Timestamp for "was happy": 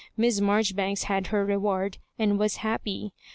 2.39-3.13